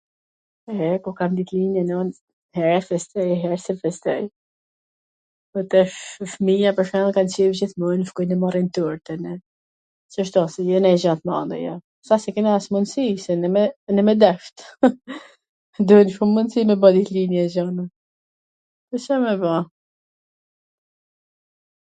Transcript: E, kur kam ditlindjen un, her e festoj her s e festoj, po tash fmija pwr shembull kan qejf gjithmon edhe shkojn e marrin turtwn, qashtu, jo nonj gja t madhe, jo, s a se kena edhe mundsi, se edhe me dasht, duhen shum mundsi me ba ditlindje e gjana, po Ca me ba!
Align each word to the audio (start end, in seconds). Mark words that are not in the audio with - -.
E, 0.73 0.85
kur 1.05 1.13
kam 1.17 1.33
ditlindjen 1.39 1.89
un, 1.97 2.07
her 2.57 2.69
e 2.77 2.77
festoj 2.85 3.25
her 3.43 3.57
s 3.63 3.67
e 3.73 3.75
festoj, 3.81 4.15
po 5.51 5.59
tash 5.73 5.97
fmija 6.31 6.71
pwr 6.79 6.87
shembull 6.91 7.13
kan 7.17 7.29
qejf 7.35 7.59
gjithmon 7.59 7.93
edhe 7.97 8.07
shkojn 8.11 8.35
e 8.35 8.37
marrin 8.43 8.71
turtwn, 8.77 9.27
qashtu, 10.15 10.45
jo 10.71 10.79
nonj 10.87 11.01
gja 11.05 11.13
t 11.19 11.31
madhe, 11.31 11.59
jo, 11.65 11.75
s 12.09 12.15
a 12.17 12.19
se 12.25 12.33
kena 12.37 12.55
edhe 12.61 12.73
mundsi, 12.77 13.05
se 13.25 13.37
edhe 13.93 14.03
me 14.09 14.15
dasht, 14.25 14.65
duhen 15.87 16.13
shum 16.15 16.35
mundsi 16.39 16.67
me 16.71 16.75
ba 16.87 16.95
ditlindje 16.97 17.43
e 17.45 17.53
gjana, 17.57 17.85
po 18.89 18.95
Ca 19.07 19.15
me 19.25 19.33
ba! 19.45 19.55